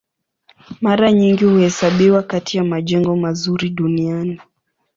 [0.81, 4.41] Mara nyingi huhesabiwa kati ya majengo mazuri duniani.